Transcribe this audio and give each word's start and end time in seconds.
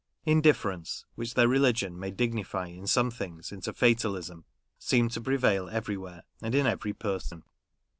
Indifference, 0.25 1.05
which 1.13 1.35
their 1.35 1.47
religion 1.47 1.99
may 1.99 2.09
dignify 2.09 2.65
in 2.69 2.87
some 2.87 3.11
things 3.11 3.51
into 3.51 3.71
fatalism, 3.71 4.45
seemed 4.79 5.11
to 5.11 5.21
prevail 5.21 5.69
everywhere 5.69 6.23
and 6.41 6.55
in 6.55 6.65
every 6.65 6.93
person. 6.93 7.43